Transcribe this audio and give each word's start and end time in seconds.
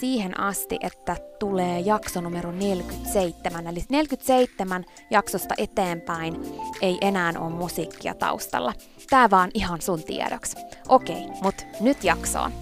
siihen 0.00 0.40
asti, 0.40 0.78
että 0.80 1.16
tulee 1.38 1.80
jakso 1.80 2.20
numero 2.20 2.52
47. 2.52 3.66
Eli 3.66 3.84
47 3.88 4.84
jaksosta 5.10 5.54
eteenpäin 5.58 6.42
ei 6.82 6.98
enää 7.00 7.32
ole 7.38 7.50
musiikkia 7.50 8.14
taustalla. 8.14 8.72
Tää 9.10 9.30
vaan 9.30 9.50
ihan 9.54 9.80
sun 9.80 10.02
tiedoksi. 10.02 10.56
Okei, 10.88 11.26
mut 11.42 11.66
nyt 11.80 12.04
jaksoon. 12.04 12.52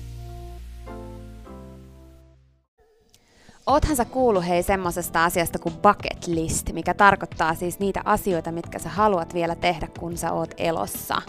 Oothan 3.66 3.96
sä 3.96 4.04
kuullut 4.04 4.46
hei 4.46 4.62
semmosesta 4.62 5.24
asiasta 5.24 5.58
kuin 5.58 5.74
bucket 5.74 6.26
list, 6.26 6.72
mikä 6.72 6.94
tarkoittaa 6.94 7.54
siis 7.54 7.78
niitä 7.78 8.00
asioita, 8.04 8.52
mitkä 8.52 8.78
sä 8.78 8.88
haluat 8.88 9.34
vielä 9.34 9.54
tehdä, 9.54 9.88
kun 9.98 10.16
sä 10.16 10.32
oot 10.32 10.54
elossa. 10.56 11.22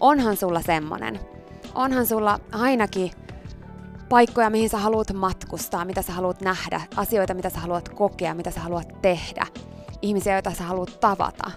Onhan 0.00 0.36
sulla 0.36 0.60
semmonen. 0.60 1.20
Onhan 1.74 2.06
sulla 2.06 2.40
ainakin 2.52 3.10
paikkoja, 4.08 4.50
mihin 4.50 4.70
sä 4.70 4.78
haluat 4.78 5.12
matkustaa, 5.12 5.84
mitä 5.84 6.02
sä 6.02 6.12
haluat 6.12 6.40
nähdä, 6.40 6.80
asioita, 6.96 7.34
mitä 7.34 7.50
sä 7.50 7.60
haluat 7.60 7.88
kokea, 7.88 8.34
mitä 8.34 8.50
sä 8.50 8.60
haluat 8.60 9.02
tehdä, 9.02 9.46
ihmisiä, 10.02 10.32
joita 10.32 10.50
sä 10.50 10.64
haluat 10.64 11.00
tavata. 11.00 11.50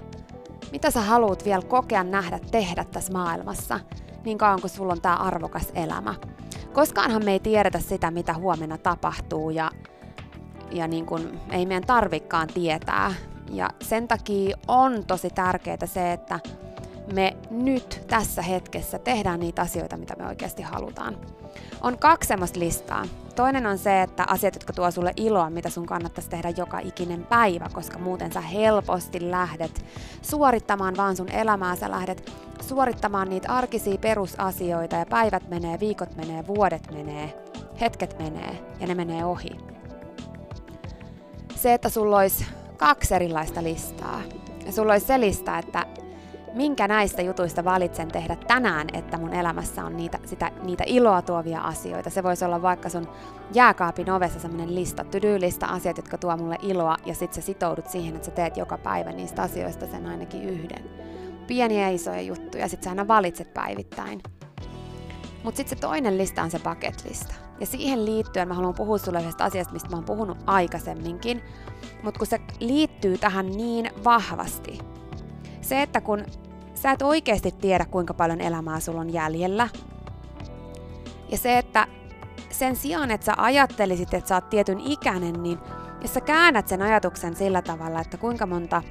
Mitä 0.71 0.91
sä 0.91 1.01
haluat 1.01 1.45
vielä 1.45 1.61
kokea, 1.61 2.03
nähdä, 2.03 2.39
tehdä 2.51 2.83
tässä 2.83 3.13
maailmassa, 3.13 3.79
niin 4.25 4.37
kauan 4.37 4.61
kuin 4.61 4.71
sulla 4.71 4.93
on 4.93 5.01
tämä 5.01 5.15
arvokas 5.15 5.67
elämä. 5.75 6.15
Koskaanhan 6.73 7.25
me 7.25 7.31
ei 7.31 7.39
tiedetä 7.39 7.79
sitä, 7.79 8.11
mitä 8.11 8.33
huomenna 8.33 8.77
tapahtuu 8.77 9.49
ja, 9.49 9.71
ja 10.71 10.87
niin 10.87 11.05
kun, 11.05 11.39
ei 11.49 11.65
meidän 11.65 11.87
tarvikkaan 11.87 12.47
tietää. 12.47 13.13
Ja 13.51 13.69
sen 13.81 14.07
takia 14.07 14.57
on 14.67 15.03
tosi 15.07 15.29
tärkeää 15.29 15.85
se, 15.85 16.13
että 16.13 16.39
me 17.11 17.37
nyt 17.51 18.03
tässä 18.07 18.41
hetkessä 18.41 18.99
tehdään 18.99 19.39
niitä 19.39 19.61
asioita, 19.61 19.97
mitä 19.97 20.15
me 20.17 20.27
oikeasti 20.27 20.61
halutaan. 20.61 21.17
On 21.81 21.97
kaksi 21.97 22.27
semmoista 22.27 22.59
listaa. 22.59 23.05
Toinen 23.35 23.65
on 23.65 23.77
se, 23.77 24.01
että 24.01 24.25
asiat, 24.27 24.55
jotka 24.55 24.73
tuo 24.73 24.91
sulle 24.91 25.13
iloa, 25.15 25.49
mitä 25.49 25.69
sun 25.69 25.85
kannattaisi 25.85 26.29
tehdä 26.29 26.49
joka 26.49 26.79
ikinen 26.79 27.23
päivä, 27.23 27.69
koska 27.73 27.97
muuten 27.99 28.31
sä 28.31 28.41
helposti 28.41 29.31
lähdet 29.31 29.85
suorittamaan 30.21 30.97
vaan 30.97 31.15
sun 31.15 31.29
elämää, 31.29 31.75
sä 31.75 31.91
lähdet 31.91 32.31
suorittamaan 32.61 33.29
niitä 33.29 33.51
arkisia 33.51 33.97
perusasioita 33.97 34.95
ja 34.95 35.05
päivät 35.05 35.49
menee, 35.49 35.79
viikot 35.79 36.15
menee, 36.15 36.47
vuodet 36.47 36.91
menee, 36.91 37.33
hetket 37.81 38.19
menee 38.19 38.63
ja 38.79 38.87
ne 38.87 38.95
menee 38.95 39.25
ohi. 39.25 39.49
Se, 41.55 41.73
että 41.73 41.89
sulla 41.89 42.17
olisi 42.17 42.45
kaksi 42.77 43.15
erilaista 43.15 43.63
listaa. 43.63 44.21
Ja 44.65 44.71
sulla 44.71 44.93
olisi 44.93 45.07
se 45.07 45.19
lista, 45.19 45.57
että 45.57 45.85
minkä 46.53 46.87
näistä 46.87 47.21
jutuista 47.21 47.63
valitsen 47.63 48.07
tehdä 48.07 48.35
tänään, 48.47 48.87
että 48.93 49.17
mun 49.17 49.33
elämässä 49.33 49.85
on 49.85 49.97
niitä, 49.97 50.19
sitä, 50.25 50.51
niitä 50.63 50.83
iloa 50.87 51.21
tuovia 51.21 51.61
asioita. 51.61 52.09
Se 52.09 52.23
voisi 52.23 52.45
olla 52.45 52.61
vaikka 52.61 52.89
sun 52.89 53.07
jääkaapin 53.53 54.11
ovessa 54.11 54.39
semmoinen 54.39 54.75
lista, 54.75 55.03
to-do-lista, 55.03 55.65
asiat, 55.65 55.97
jotka 55.97 56.17
tuo 56.17 56.37
mulle 56.37 56.55
iloa, 56.61 56.97
ja 57.05 57.15
sit 57.15 57.33
sä 57.33 57.41
sitoudut 57.41 57.87
siihen, 57.87 58.15
että 58.15 58.25
sä 58.25 58.31
teet 58.31 58.57
joka 58.57 58.77
päivä 58.77 59.11
niistä 59.11 59.41
asioista 59.41 59.87
sen 59.87 60.05
ainakin 60.05 60.43
yhden. 60.43 60.89
Pieniä 61.47 61.81
ja 61.81 61.95
isoja 61.95 62.21
juttuja, 62.21 62.67
sit 62.67 62.83
sä 62.83 62.89
aina 62.89 63.07
valitset 63.07 63.53
päivittäin. 63.53 64.21
Mutta 65.43 65.57
sitten 65.57 65.77
se 65.77 65.81
toinen 65.81 66.17
lista 66.17 66.41
on 66.41 66.51
se 66.51 66.59
bucket 66.59 67.03
lista. 67.09 67.33
Ja 67.59 67.65
siihen 67.65 68.05
liittyen 68.05 68.47
mä 68.47 68.53
haluan 68.53 68.73
puhua 68.73 68.97
sulle 68.97 69.19
yhdestä 69.21 69.43
asiasta, 69.43 69.73
mistä 69.73 69.89
mä 69.89 69.95
oon 69.95 70.05
puhunut 70.05 70.37
aikaisemminkin. 70.45 71.41
Mutta 72.03 72.17
kun 72.17 72.27
se 72.27 72.39
liittyy 72.59 73.17
tähän 73.17 73.51
niin 73.51 73.91
vahvasti, 74.03 74.79
se, 75.61 75.81
että 75.81 76.01
kun 76.01 76.25
sä 76.81 76.91
et 76.91 77.01
oikeasti 77.01 77.51
tiedä, 77.51 77.85
kuinka 77.85 78.13
paljon 78.13 78.41
elämää 78.41 78.79
sulla 78.79 79.01
on 79.01 79.13
jäljellä, 79.13 79.69
ja 81.29 81.37
se, 81.37 81.57
että 81.57 81.87
sen 82.49 82.75
sijaan, 82.75 83.11
että 83.11 83.25
sä 83.25 83.33
ajattelisit, 83.37 84.13
että 84.13 84.27
sä 84.27 84.35
oot 84.35 84.49
tietyn 84.49 84.79
ikäinen, 84.79 85.43
niin 85.43 85.59
jos 86.01 86.13
sä 86.13 86.21
käännät 86.21 86.67
sen 86.67 86.81
ajatuksen 86.81 87.35
sillä 87.35 87.61
tavalla, 87.61 88.01
että 88.01 88.17
kuinka 88.17 88.45
monta 88.45 88.81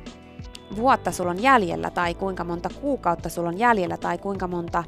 vuotta 0.76 1.12
sulla 1.12 1.30
on 1.30 1.42
jäljellä, 1.42 1.90
tai 1.90 2.14
kuinka 2.14 2.44
monta 2.44 2.68
kuukautta 2.80 3.28
sulla 3.28 3.48
on 3.48 3.58
jäljellä, 3.58 3.96
tai 3.96 4.18
kuinka 4.18 4.48
monta 4.48 4.84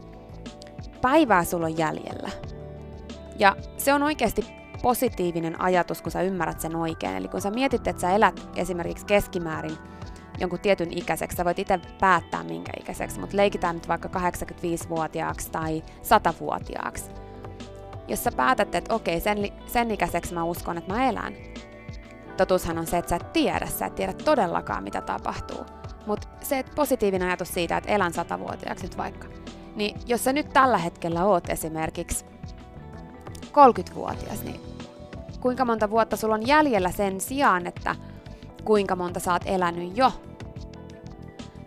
päivää 1.01 1.45
sulla 1.45 1.67
on 1.67 1.79
jäljellä, 1.79 2.31
Ja 3.39 3.57
se 3.77 3.95
on 3.95 4.03
oikeasti 4.03 4.47
positiivinen 4.83 5.61
ajatus, 5.61 6.03
kun 6.03 6.13
sä 6.13 6.23
ymmärrät 6.23 6.61
sen 6.61 6.77
oikein. 6.77 7.17
Eli 7.17 7.29
kun 7.29 7.41
sä 7.41 7.51
mietit, 7.51 7.87
että 7.87 8.01
sä 8.03 8.11
elät 8.11 8.49
esimerkiksi 8.57 9.07
keskimäärin 9.07 9.79
jonkun 10.43 10.61
tietyn 10.61 10.99
ikäiseksi, 10.99 11.37
sä 11.37 11.45
voit 11.45 11.59
itse 11.59 11.81
päättää 12.01 12.43
minkä 12.43 12.73
ikäiseksi, 12.81 13.21
mutta 13.21 13.37
leikitään 13.37 13.75
nyt 13.75 13.89
vaikka 13.89 14.09
85-vuotiaaksi 14.09 15.51
tai 15.51 15.83
100-vuotiaaksi. 16.03 17.11
Jos 18.09 18.25
sä 18.25 18.31
päätät, 18.37 18.75
että 18.75 18.95
okei, 18.95 19.21
sen, 19.21 19.39
sen 19.67 19.91
ikäiseksi 19.91 20.35
mä 20.35 20.45
uskon, 20.45 20.79
että 20.79 20.93
mä 20.93 21.09
elän. 21.09 21.35
Totuushan 22.37 22.79
on 22.79 22.87
se, 22.87 22.99
että 22.99 23.09
sä 23.09 23.17
et 23.17 23.33
tiedä, 23.33 23.67
sä 23.67 23.87
et 23.87 23.95
tiedä 23.95 24.13
todellakaan, 24.13 24.85
mitä 24.85 25.01
tapahtuu. 25.01 25.67
Mutta 26.07 26.29
se 26.41 26.59
että 26.59 26.73
positiivinen 26.75 27.29
ajatus 27.29 27.55
siitä, 27.55 27.77
että 27.77 27.91
elän 27.91 28.13
100-vuotiaaksi 28.13 28.85
nyt 28.85 28.97
vaikka, 28.97 29.29
niin 29.77 30.01
jos 30.07 30.25
sä 30.25 30.33
nyt 30.33 30.49
tällä 30.53 30.79
hetkellä 30.79 31.25
oot 31.25 31.49
esimerkiksi 31.49 32.25
30-vuotias, 33.47 34.43
niin 34.43 34.61
kuinka 35.41 35.65
monta 35.65 35.91
vuotta 35.91 36.17
sulla 36.17 36.35
on 36.35 36.47
jäljellä 36.47 36.91
sen 36.91 37.21
sijaan, 37.21 37.67
että 37.67 37.97
kuinka 38.65 38.97
monta 38.97 39.21
sä 39.21 39.33
oot 39.33 39.43
elänyt 39.47 39.97
jo. 39.97 40.13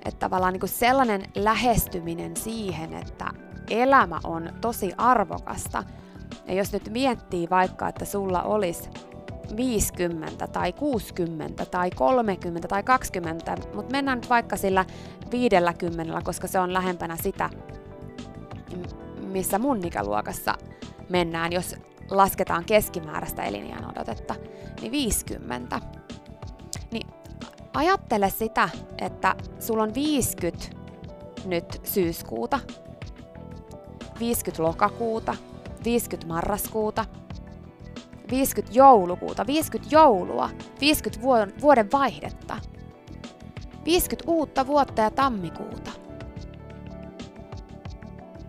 Että 0.06 0.19
tavallaan 0.19 0.54
niin 0.54 0.60
kuin 0.60 0.69
sellainen 0.69 1.22
lähestyminen 1.36 2.38
siihen, 2.38 2.94
että 2.94 3.25
elämä 3.69 4.19
on 4.24 4.50
tosi 4.62 4.92
arvokasta. 4.98 5.84
Ja 6.48 6.54
jos 6.54 6.74
nyt 6.74 6.90
miettii 6.90 7.50
vaikka, 7.50 7.88
että 7.88 8.06
sulla 8.06 8.44
olisi 8.44 8.90
50 9.56 10.48
tai 10.48 10.74
60 10.74 11.66
tai 11.66 11.92
30 11.92 12.68
tai 12.68 12.84
20, 12.84 13.56
mutta 13.74 13.92
mennään 13.92 14.18
nyt 14.18 14.30
vaikka 14.30 14.57
sillä 14.57 14.86
50, 15.31 16.22
koska 16.24 16.48
se 16.48 16.60
on 16.60 16.74
lähempänä 16.74 17.18
sitä, 17.22 17.50
missä 19.22 19.60
mun 19.60 19.86
ikäluokassa 19.86 20.56
mennään, 21.10 21.54
jos 21.54 21.75
lasketaan 22.10 22.66
keskimääräistä 22.66 23.44
elinjään 23.44 23.92
odotetta, 23.92 24.36
niin 24.81 24.92
50. 24.92 25.81
Ajattele 27.75 28.30
sitä, 28.30 28.69
että 28.98 29.36
sulla 29.60 29.83
on 29.83 29.94
50 29.94 30.66
nyt 31.45 31.81
syyskuuta, 31.83 32.60
50 34.19 34.63
lokakuuta, 34.63 35.36
50 35.86 36.27
marraskuuta, 36.27 37.06
50 38.31 38.77
joulukuuta, 38.77 39.48
50 39.48 39.95
joulua, 39.95 40.50
50 40.81 41.62
vuoden 41.62 41.92
vaihdetta, 41.92 42.57
50 43.86 44.31
uutta 44.31 44.68
vuotta 44.68 45.01
ja 45.01 45.12
tammikuuta. 45.12 45.92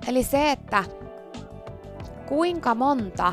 Eli 0.09 0.23
se, 0.23 0.51
että 0.51 0.85
kuinka 2.27 2.75
monta 2.75 3.33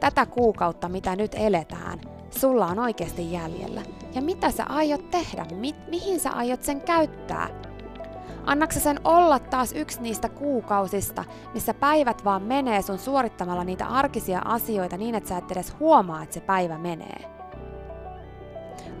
tätä 0.00 0.26
kuukautta, 0.26 0.88
mitä 0.88 1.16
nyt 1.16 1.34
eletään, 1.34 2.00
sulla 2.38 2.66
on 2.66 2.78
oikeasti 2.78 3.32
jäljellä. 3.32 3.82
Ja 4.14 4.22
mitä 4.22 4.50
sä 4.50 4.64
aiot 4.68 5.10
tehdä? 5.10 5.46
Mi- 5.54 5.74
mihin 5.88 6.20
sä 6.20 6.30
aiot 6.30 6.62
sen 6.62 6.80
käyttää? 6.80 7.48
Annaksa 8.44 8.80
sen 8.80 9.00
olla 9.04 9.38
taas 9.38 9.72
yksi 9.72 10.00
niistä 10.00 10.28
kuukausista, 10.28 11.24
missä 11.54 11.74
päivät 11.74 12.24
vaan 12.24 12.42
menee 12.42 12.82
sun 12.82 12.98
suorittamalla 12.98 13.64
niitä 13.64 13.86
arkisia 13.86 14.42
asioita 14.44 14.96
niin, 14.96 15.14
että 15.14 15.28
sä 15.28 15.38
et 15.38 15.52
edes 15.52 15.74
huomaa, 15.80 16.22
että 16.22 16.34
se 16.34 16.40
päivä 16.40 16.78
menee? 16.78 17.24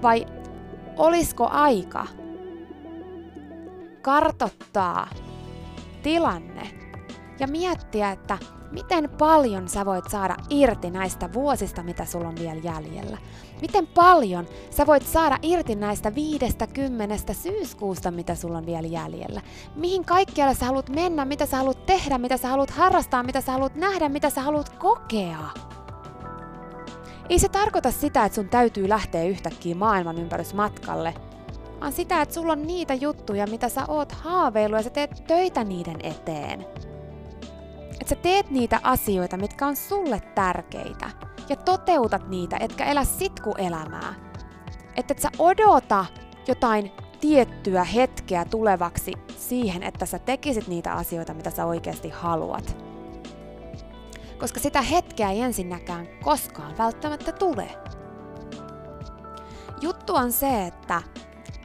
Vai 0.02 0.26
olisiko 0.96 1.48
aika 1.48 2.06
kartottaa 4.02 5.08
tilanne 6.02 6.70
ja 7.40 7.46
miettiä, 7.48 8.10
että 8.10 8.38
miten 8.70 9.10
paljon 9.18 9.68
sä 9.68 9.86
voit 9.86 10.10
saada 10.10 10.36
irti 10.50 10.90
näistä 10.90 11.32
vuosista, 11.32 11.82
mitä 11.82 12.04
sulla 12.04 12.28
on 12.28 12.36
vielä 12.36 12.60
jäljellä. 12.60 13.18
Miten 13.60 13.86
paljon 13.86 14.46
sä 14.70 14.86
voit 14.86 15.06
saada 15.06 15.38
irti 15.42 15.74
näistä 15.74 16.14
viidestä 16.14 16.66
kymmenestä 16.66 17.32
syyskuusta, 17.32 18.10
mitä 18.10 18.34
sulla 18.34 18.58
on 18.58 18.66
vielä 18.66 18.86
jäljellä. 18.86 19.40
Mihin 19.74 20.04
kaikkialle 20.04 20.54
sä 20.54 20.66
haluat 20.66 20.88
mennä, 20.88 21.24
mitä 21.24 21.46
sä 21.46 21.56
haluat 21.56 21.86
tehdä, 21.86 22.18
mitä 22.18 22.36
sä 22.36 22.48
haluat 22.48 22.70
harrastaa, 22.70 23.22
mitä 23.22 23.40
sä 23.40 23.52
haluat 23.52 23.74
nähdä, 23.74 24.08
mitä 24.08 24.30
sä 24.30 24.40
haluat 24.40 24.68
kokea. 24.68 25.50
Ei 27.28 27.38
se 27.38 27.48
tarkoita 27.48 27.90
sitä, 27.90 28.24
että 28.24 28.36
sun 28.36 28.48
täytyy 28.48 28.88
lähteä 28.88 29.24
yhtäkkiä 29.24 29.74
maailman 29.74 30.18
ympärysmatkalle, 30.18 31.14
vaan 31.80 31.92
sitä, 31.92 32.22
että 32.22 32.34
sulla 32.34 32.52
on 32.52 32.66
niitä 32.66 32.94
juttuja, 32.94 33.46
mitä 33.46 33.68
sä 33.68 33.84
oot 33.88 34.12
haaveillut 34.12 34.78
ja 34.78 34.82
sä 34.82 34.90
teet 34.90 35.24
töitä 35.26 35.64
niiden 35.64 35.96
eteen. 36.02 36.66
Että 38.00 38.14
sä 38.14 38.16
teet 38.16 38.50
niitä 38.50 38.80
asioita, 38.82 39.36
mitkä 39.36 39.66
on 39.66 39.76
sulle 39.76 40.20
tärkeitä 40.34 41.10
ja 41.48 41.56
toteutat 41.56 42.28
niitä, 42.28 42.56
etkä 42.60 42.84
elä 42.84 43.04
sitkuelämää. 43.04 44.14
Että 44.96 45.12
et 45.12 45.18
sä 45.18 45.30
odota 45.38 46.04
jotain 46.48 46.92
tiettyä 47.20 47.84
hetkeä 47.84 48.44
tulevaksi 48.44 49.12
siihen, 49.36 49.82
että 49.82 50.06
sä 50.06 50.18
tekisit 50.18 50.68
niitä 50.68 50.92
asioita, 50.92 51.34
mitä 51.34 51.50
sä 51.50 51.66
oikeasti 51.66 52.08
haluat. 52.08 52.76
Koska 54.38 54.60
sitä 54.60 54.82
hetkeä 54.82 55.30
ei 55.30 55.40
ensinnäkään 55.40 56.08
koskaan 56.22 56.78
välttämättä 56.78 57.32
tule. 57.32 57.70
Juttu 59.80 60.14
on 60.14 60.32
se, 60.32 60.66
että 60.66 61.02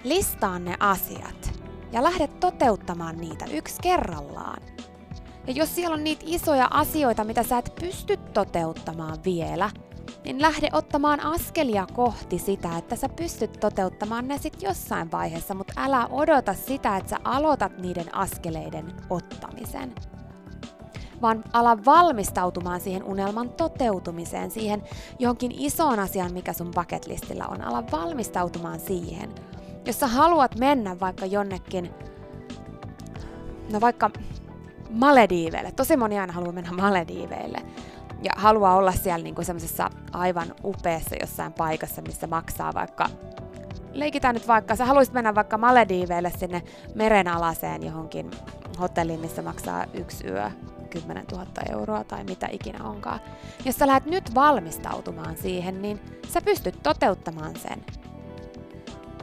listaa 0.03 0.59
ne 0.59 0.75
asiat 0.79 1.61
ja 1.91 2.03
lähde 2.03 2.27
toteuttamaan 2.27 3.17
niitä 3.17 3.45
yksi 3.45 3.81
kerrallaan– 3.81 4.61
ja 5.47 5.53
jos 5.53 5.75
siellä 5.75 5.93
on 5.93 6.03
niitä 6.03 6.23
isoja 6.27 6.67
asioita, 6.71 7.23
mitä 7.23 7.43
sä 7.43 7.57
et 7.57 7.75
pysty 7.79 8.17
toteuttamaan 8.17 9.17
vielä, 9.25 9.69
niin 10.23 10.41
lähde 10.41 10.69
ottamaan 10.73 11.19
askelia 11.19 11.87
kohti 11.93 12.39
sitä, 12.39 12.77
että 12.77 12.95
sä 12.95 13.09
pystyt 13.09 13.59
toteuttamaan 13.59 14.27
ne 14.27 14.37
sit 14.37 14.61
jossain 14.61 15.11
vaiheessa, 15.11 15.53
mutta 15.53 15.73
älä 15.77 16.07
odota 16.07 16.53
sitä, 16.53 16.97
että 16.97 17.09
sä 17.09 17.17
aloitat 17.23 17.77
niiden 17.77 18.15
askeleiden 18.15 18.93
ottamisen. 19.09 19.95
Vaan 21.21 21.43
ala 21.53 21.85
valmistautumaan 21.85 22.81
siihen 22.81 23.03
unelman 23.03 23.49
toteutumiseen, 23.49 24.51
siihen 24.51 24.83
johonkin 25.19 25.51
isoon 25.57 25.99
asiaan, 25.99 26.33
mikä 26.33 26.53
sun 26.53 26.71
bucketlistillä 26.75 27.47
on. 27.47 27.61
Ala 27.61 27.83
valmistautumaan 27.91 28.79
siihen. 28.79 29.35
Jos 29.85 29.99
sä 29.99 30.07
haluat 30.07 30.59
mennä 30.59 30.99
vaikka 30.99 31.25
jonnekin, 31.25 31.93
no 33.73 33.81
vaikka 33.81 34.11
Malediiveille. 34.89 35.71
Tosi 35.71 35.97
moni 35.97 36.19
aina 36.19 36.33
haluaa 36.33 36.51
mennä 36.51 36.71
Malediiveille 36.71 37.57
ja 38.23 38.31
haluaa 38.35 38.75
olla 38.75 38.91
siellä 38.91 39.23
niinku 39.23 39.43
semmoisessa 39.43 39.89
aivan 40.11 40.55
upeassa 40.63 41.15
jossain 41.21 41.53
paikassa, 41.53 42.01
missä 42.01 42.27
maksaa 42.27 42.73
vaikka 42.73 43.09
leikitään 43.91 44.35
nyt 44.35 44.47
vaikka, 44.47 44.75
sä 44.75 44.85
haluaisit 44.85 45.13
mennä 45.13 45.35
vaikka 45.35 45.57
Malediiveille 45.57 46.31
sinne 46.37 46.63
merenalaseen 46.95 47.83
johonkin 47.85 48.31
hotelliin, 48.79 49.19
missä 49.19 49.41
maksaa 49.41 49.85
yksi 49.93 50.27
yö 50.27 50.51
10 50.89 51.25
000 51.31 51.45
euroa 51.71 52.03
tai 52.03 52.23
mitä 52.23 52.47
ikinä 52.51 52.83
onkaan. 52.83 53.19
Jos 53.65 53.75
sä 53.75 53.87
lähdet 53.87 54.05
nyt 54.05 54.35
valmistautumaan 54.35 55.37
siihen, 55.37 55.81
niin 55.81 56.01
sä 56.27 56.41
pystyt 56.41 56.79
toteuttamaan 56.83 57.55
sen 57.55 57.85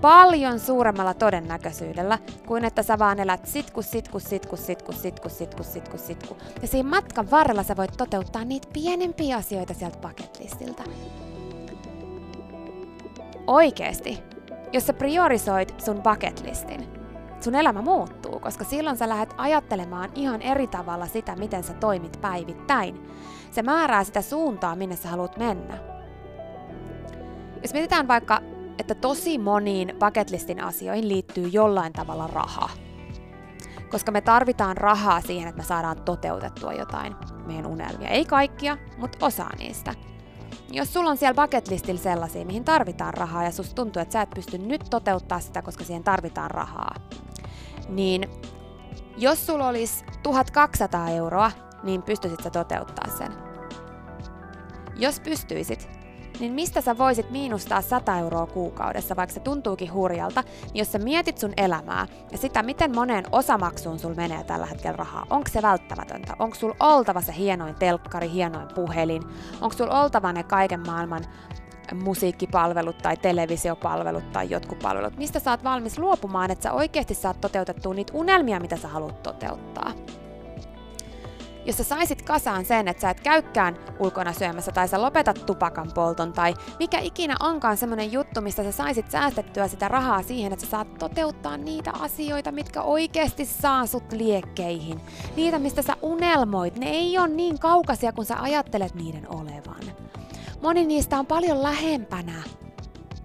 paljon 0.03 0.61
suuremmalla 0.61 1.15
todennäköisyydellä, 1.15 2.19
kuin 2.47 2.65
että 2.65 2.83
sä 2.83 2.99
vaan 2.99 3.21
elät 3.21 3.47
sitku, 3.47 3.83
sitku, 3.83 4.21
sitku, 4.21 4.57
sitku, 4.57 4.93
sitku, 4.93 5.29
sitku, 5.29 5.63
sitku, 5.63 5.99
sitku. 5.99 6.37
Ja 6.63 6.69
siinä 6.69 6.89
matkan 6.89 7.31
varrella 7.31 7.63
sä 7.63 7.77
voit 7.77 7.97
toteuttaa 7.97 8.45
niitä 8.45 8.69
pienempiä 8.73 9.37
asioita 9.37 9.75
sieltä 9.75 9.99
paketlistilta. 9.99 10.83
Oikeesti, 13.47 14.23
jos 14.73 14.87
sä 14.87 14.93
priorisoit 14.93 15.75
sun 15.85 16.03
bucketlistin, 16.03 16.89
sun 17.41 17.55
elämä 17.55 17.83
muuttuu, 17.83 18.41
koska 18.41 18.65
silloin 18.65 18.97
sä 18.97 19.09
lähdet 19.09 19.35
ajattelemaan 19.37 20.11
ihan 20.15 20.43
eri 20.43 20.67
tavalla 20.67 21.07
sitä, 21.07 21.37
miten 21.37 21.65
sä 21.65 21.75
toimit 21.75 22.19
päivittäin. 22.21 23.11
Se 23.51 23.63
määrää 23.63 24.05
sitä 24.05 24.23
suuntaa, 24.23 24.77
minne 24.77 24.97
sä 24.97 25.09
haluat 25.09 25.37
mennä. 25.37 25.79
Jos 27.63 27.73
mietitään 27.73 28.09
vaikka 28.09 28.41
että 28.79 28.95
tosi 28.95 29.39
moniin 29.39 29.95
bucketlistin 30.01 30.65
asioihin 30.65 31.09
liittyy 31.09 31.49
jollain 31.49 31.93
tavalla 31.93 32.27
raha. 32.27 32.71
Koska 33.91 34.13
me 34.13 34.21
tarvitaan 34.21 34.77
rahaa 34.77 35.21
siihen, 35.21 35.49
että 35.49 35.63
me 35.63 35.67
saadaan 35.67 36.03
toteutettua 36.03 36.73
jotain 36.73 37.15
meidän 37.47 37.67
unelmia. 37.67 38.09
Ei 38.09 38.25
kaikkia, 38.25 38.79
mutta 38.99 39.27
osa 39.27 39.47
niistä. 39.59 39.95
Jos 40.71 40.93
sulla 40.93 41.11
on 41.11 41.17
siellä 41.17 41.43
bucketlistillä 41.43 42.01
sellaisia, 42.01 42.45
mihin 42.45 42.65
tarvitaan 42.65 43.15
rahaa 43.15 43.45
ja 43.45 43.51
susta 43.51 43.75
tuntuu, 43.75 44.03
että 44.03 44.13
sä 44.13 44.23
et 44.23 44.31
pysty 44.31 44.59
nyt 44.59 44.85
toteuttaa 44.91 45.41
sitä, 45.41 45.63
koska 45.63 45.85
siihen 45.85 46.05
tarvitaan 46.05 46.51
rahaa, 46.51 46.95
niin 47.89 48.31
jos 49.17 49.47
sulla 49.47 49.69
olisi 49.69 50.05
1200 50.23 51.09
euroa, 51.09 51.53
niin 51.83 52.03
pystyisit 52.03 52.43
sä 52.43 52.51
toteuttaa 52.51 53.17
sen. 53.19 53.33
Jos 54.97 55.21
pystyisit, 55.21 55.89
niin 56.41 56.53
mistä 56.53 56.81
sä 56.81 56.99
voisit 56.99 57.31
miinustaa 57.31 57.83
100 57.83 58.19
euroa 58.19 58.47
kuukaudessa, 58.47 59.17
vaikka 59.17 59.35
se 59.35 59.41
tuntuukin 59.41 59.93
hurjalta, 59.93 60.43
niin 60.65 60.79
jos 60.79 60.93
sä 60.93 60.99
mietit 60.99 61.39
sun 61.39 61.53
elämää 61.57 62.07
ja 62.33 62.39
sitä, 62.39 62.63
miten 62.63 62.95
moneen 62.95 63.25
osamaksuun 63.33 63.99
sul 63.99 64.15
menee 64.15 64.45
tällä 64.45 64.67
hetkellä 64.67 64.97
rahaa, 64.97 65.27
onko 65.31 65.49
se 65.53 65.63
välttämätöntä, 65.63 66.37
onko 66.39 66.57
sul 66.57 66.73
oltava 66.81 67.21
se 67.21 67.35
hienoin 67.37 67.75
telkkari, 67.75 68.31
hienoin 68.31 68.69
puhelin, 68.75 69.23
onko 69.61 69.77
sul 69.77 69.89
oltava 69.91 70.33
ne 70.33 70.43
kaiken 70.43 70.81
maailman 70.87 71.25
musiikkipalvelut 72.05 72.99
tai 72.99 73.17
televisiopalvelut 73.17 74.33
tai 74.33 74.51
jotkut 74.51 74.79
palvelut, 74.79 75.17
mistä 75.17 75.39
sä 75.41 75.51
oot 75.51 75.65
valmis 75.65 75.99
luopumaan, 75.99 76.51
että 76.51 76.63
sä 76.63 76.73
oikeasti 76.73 77.15
saat 77.15 77.41
toteutettua 77.41 77.95
niitä 77.95 78.13
unelmia, 78.17 78.61
mitä 78.61 78.77
sä 78.77 78.89
haluat 78.89 79.23
toteuttaa 79.23 79.93
jos 81.65 81.77
sä 81.77 81.85
saisit 81.85 82.23
kasaan 82.23 82.65
sen, 82.65 82.89
että 82.89 83.01
sä 83.01 83.11
et 83.11 83.21
käykään 83.21 83.77
ulkona 83.99 84.33
syömässä 84.33 84.73
tai 84.73 84.89
sä 84.89 85.03
lopetat 85.03 85.47
tupakan 85.47 85.91
polton 85.95 86.33
tai 86.33 86.55
mikä 86.79 86.99
ikinä 86.99 87.37
onkaan 87.41 87.77
semmonen 87.77 88.13
juttu, 88.13 88.41
mistä 88.41 88.63
sä 88.63 88.73
saisit 88.73 89.11
säästettyä 89.11 89.69
sitä 89.69 89.89
rahaa 89.89 90.23
siihen, 90.23 90.53
että 90.53 90.65
sä 90.65 90.71
saat 90.71 90.99
toteuttaa 90.99 91.57
niitä 91.57 91.93
asioita, 92.01 92.53
mitkä 92.53 92.83
oikeasti 92.83 93.45
saa 93.45 93.87
sut 93.87 94.13
liekkeihin. 94.13 95.01
Niitä, 95.37 95.59
mistä 95.59 95.83
sä 95.83 95.97
unelmoit, 96.03 96.79
ne 96.79 96.91
ei 96.91 97.19
ole 97.19 97.29
niin 97.29 97.59
kaukaisia 97.59 98.13
kuin 98.13 98.27
sä 98.27 98.43
ajattelet 98.43 98.95
niiden 98.95 99.29
olevan. 99.29 99.83
Moni 100.63 100.87
niistä 100.87 101.19
on 101.19 101.27
paljon 101.27 101.63
lähempänä 101.63 102.43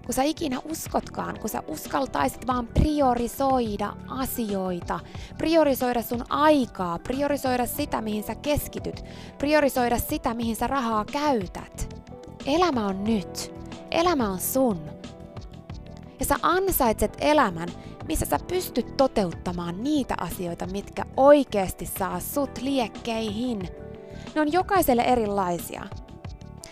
kun 0.08 0.14
sä 0.14 0.22
ikinä 0.22 0.60
uskotkaan, 0.64 1.40
kun 1.40 1.50
sä 1.50 1.62
uskaltaisit 1.66 2.46
vaan 2.46 2.66
priorisoida 2.66 3.92
asioita, 4.08 5.00
priorisoida 5.38 6.02
sun 6.02 6.24
aikaa, 6.28 6.98
priorisoida 6.98 7.66
sitä, 7.66 8.00
mihin 8.00 8.22
sä 8.22 8.34
keskityt, 8.34 9.04
priorisoida 9.38 9.98
sitä, 9.98 10.34
mihin 10.34 10.56
sä 10.56 10.66
rahaa 10.66 11.04
käytät. 11.04 12.04
Elämä 12.46 12.86
on 12.86 13.04
nyt. 13.04 13.54
Elämä 13.90 14.30
on 14.30 14.38
sun. 14.38 14.80
Ja 16.20 16.26
sä 16.26 16.36
ansaitset 16.42 17.16
elämän, 17.20 17.68
missä 18.06 18.26
sä 18.26 18.38
pystyt 18.48 18.96
toteuttamaan 18.96 19.84
niitä 19.84 20.14
asioita, 20.20 20.66
mitkä 20.66 21.04
oikeasti 21.16 21.86
saa 21.86 22.20
sut 22.20 22.58
liekkeihin. 22.62 23.68
Ne 24.34 24.40
on 24.40 24.52
jokaiselle 24.52 25.02
erilaisia. 25.02 25.84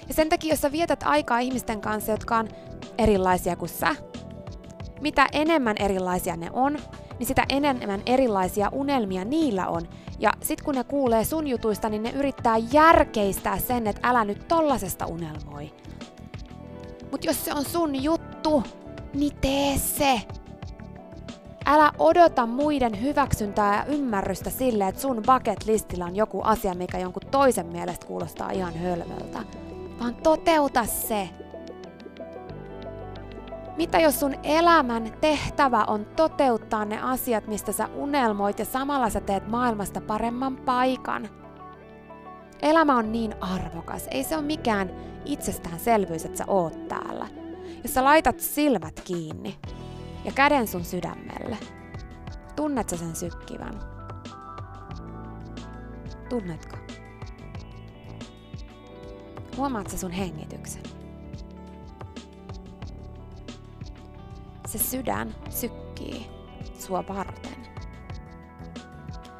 Ja 0.09 0.15
sen 0.15 0.29
takia, 0.29 0.53
jos 0.53 0.61
sä 0.61 0.73
vietät 0.73 1.03
aikaa 1.03 1.39
ihmisten 1.39 1.81
kanssa, 1.81 2.13
jotka 2.13 2.37
on 2.37 2.49
erilaisia 2.99 3.57
kuin 3.57 3.69
sä, 3.69 3.97
mitä 5.01 5.27
enemmän 5.33 5.77
erilaisia 5.79 6.37
ne 6.37 6.51
on, 6.53 6.79
niin 7.19 7.27
sitä 7.27 7.45
enemmän 7.49 8.03
erilaisia 8.07 8.69
unelmia 8.73 9.25
niillä 9.25 9.67
on. 9.67 9.83
Ja 10.19 10.33
sit 10.43 10.63
kun 10.63 10.75
ne 10.75 10.85
kuulee 10.85 11.25
sun 11.25 11.47
jutuista, 11.47 11.89
niin 11.89 12.03
ne 12.03 12.11
yrittää 12.11 12.57
järkeistää 12.73 13.59
sen, 13.59 13.87
että 13.87 14.09
älä 14.09 14.25
nyt 14.25 14.49
tollasesta 14.49 15.07
unelmoi. 15.07 15.73
Mut 17.11 17.25
jos 17.25 17.45
se 17.45 17.53
on 17.55 17.65
sun 17.65 18.03
juttu, 18.03 18.63
niin 19.15 19.37
tee 19.41 19.79
se. 19.79 20.21
Älä 21.67 21.93
odota 21.99 22.47
muiden 22.47 23.03
hyväksyntää 23.03 23.77
ja 23.77 23.85
ymmärrystä 23.85 24.51
sille, 24.51 24.89
että 24.89 25.01
sun 25.01 25.23
bucket 25.27 25.67
listillä 25.67 26.05
on 26.05 26.17
joku 26.17 26.41
asia, 26.45 26.75
mikä 26.75 26.99
jonkun 26.99 27.23
toisen 27.31 27.67
mielestä 27.67 28.07
kuulostaa 28.07 28.51
ihan 28.51 28.75
hölmöltä. 28.75 29.39
Vaan 30.01 30.15
toteuta 30.15 30.85
se. 30.85 31.29
Mitä 33.77 33.99
jos 33.99 34.21
sun 34.21 34.35
elämän 34.43 35.13
tehtävä 35.21 35.85
on 35.85 36.07
toteuttaa 36.17 36.85
ne 36.85 37.01
asiat, 37.03 37.47
mistä 37.47 37.73
sä 37.73 37.89
unelmoit 37.95 38.59
ja 38.59 38.65
samalla 38.65 39.11
sä 39.11 39.21
teet 39.21 39.49
maailmasta 39.49 40.01
paremman 40.01 40.57
paikan? 40.57 41.29
Elämä 42.63 42.97
on 42.97 43.13
niin 43.13 43.35
arvokas, 43.41 44.09
ei 44.11 44.25
se 44.25 44.37
ole 44.37 44.45
mikään 44.45 44.91
itsestäänselvyys, 45.25 46.25
että 46.25 46.39
sä 46.39 46.45
oot 46.47 46.89
täällä. 46.89 47.29
Jos 47.83 47.95
sä 47.95 48.05
laitat 48.05 48.41
silmät 48.41 49.01
kiinni 49.05 49.59
ja 50.25 50.33
käden 50.33 50.67
sun 50.67 50.85
sydämelle, 50.85 51.57
tunnet 52.57 52.89
sä 52.89 52.97
sen 52.97 53.17
sykkivän? 53.17 53.81
Tunnetko? 56.29 56.66
Huomaat 59.57 59.91
sä 59.91 59.99
sun 59.99 60.11
hengityksen? 60.11 60.83
Se 64.67 64.79
sydän 64.79 65.35
sykkii 65.51 66.27
sua 66.79 67.05
varten. 67.09 67.67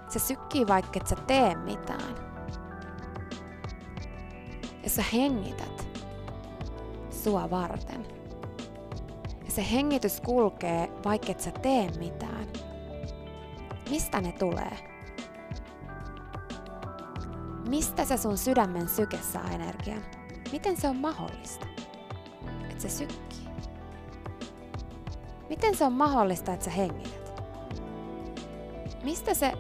Se 0.09 0.19
sykkii 0.19 0.67
vaikka 0.67 1.01
et 1.01 1.07
sä 1.07 1.17
tee 1.17 1.55
mitään. 1.55 2.15
Ja 4.83 4.91
sä 4.91 5.05
hengität 5.13 5.87
sua 7.11 7.51
varten. 7.51 8.07
Ja 9.45 9.51
se 9.51 9.67
hengitys 9.73 10.21
kulkee 10.21 10.93
vaikka 11.05 11.33
et 11.33 11.41
sä 11.41 11.51
tee 11.51 11.91
mitään. 11.99 12.47
Mistä 13.91 14.21
ne 14.21 14.33
tulee? 14.33 14.96
Mistä 17.69 18.05
se 18.05 18.17
sun 18.17 18.39
sydämen 18.39 18.89
syke 18.89 19.19
saa 19.33 19.51
energian? 19.51 20.03
Miten 20.53 20.77
se 20.77 20.89
on 20.89 20.97
mahdollista? 20.97 21.67
Että 22.71 22.83
se 22.83 22.89
sykkii. 22.89 23.49
Miten 25.49 25.77
se 25.77 25.85
on 25.85 25.93
mahdollista, 25.93 26.53
että 26.53 26.65
sä 26.65 26.71
hengität? 26.71 27.43
Mistä 29.05 29.35
se 29.35 29.53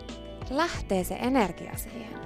lähtee 0.51 1.05
se 1.05 1.15
energia 1.15 1.77
siihen? 1.77 2.21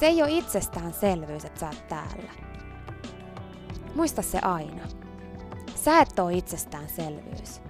Se 0.00 0.06
ei 0.06 0.22
ole 0.22 0.30
itsestäänselvyys, 0.30 1.44
että 1.44 1.60
sä 1.60 1.66
oot 1.66 1.88
täällä. 1.88 2.32
Muista 3.94 4.22
se 4.22 4.38
aina. 4.38 4.82
Sä 5.74 6.00
et 6.00 6.18
ole 6.18 6.34
itsestäänselvyys. 6.34 7.60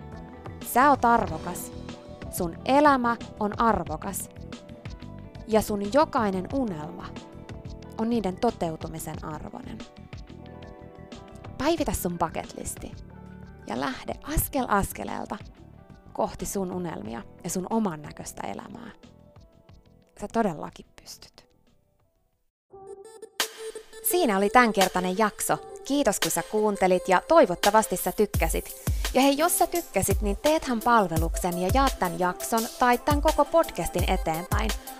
Sä 0.67 0.91
oot 0.91 1.05
arvokas. 1.05 1.73
Sun 2.31 2.57
elämä 2.65 3.17
on 3.41 3.61
arvokas. 3.61 4.40
Ja 5.51 5.63
sun 5.63 5.93
jokainen 5.93 6.49
unelma 6.53 7.07
on 7.99 8.11
niiden 8.11 8.37
toteutumisen 8.37 9.25
arvoinen. 9.25 9.79
Päivitä 11.59 11.93
sun 11.93 12.19
bucket 12.19 12.55
listi 12.59 12.93
ja 13.67 13.81
lähde 13.81 14.15
askel 14.23 14.67
askeleelta 14.69 15.37
kohti 16.13 16.47
sun 16.47 16.73
unelmia 16.73 17.23
ja 17.45 17.51
sun 17.51 17.67
oman 17.71 18.03
näköistä 18.03 18.47
elämää. 18.47 18.91
Sä 20.21 20.29
todellakin 20.33 20.87
pystyt. 21.03 21.47
Siinä 24.11 24.37
oli 24.37 24.51
tämänkertainen 24.51 25.19
jakso. 25.19 25.59
Kiitos 25.85 26.21
kun 26.21 26.31
sä 26.31 26.43
kuuntelit 26.43 27.09
ja 27.09 27.23
toivottavasti 27.29 27.97
sä 27.97 28.13
tykkäsit. 28.13 28.75
Ja 29.15 29.21
hei, 29.21 29.39
jos 29.39 29.59
sä 29.59 29.67
tykkäsit, 29.67 30.23
niin 30.23 30.37
teethän 30.37 30.81
palveluksen 30.81 31.59
ja 31.59 31.71
jaat 31.75 31.99
tämän 31.99 32.19
jakson 32.19 32.63
tai 32.79 32.99
tämän 32.99 33.23
koko 33.23 33.45
podcastin 33.45 34.11
eteenpäin– 34.11 34.71